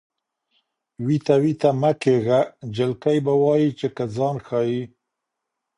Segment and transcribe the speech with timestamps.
[1.05, 2.39] وېته وېته مه کېږه
[2.75, 4.83] جلکۍ به وایې چې که ځان ښایې.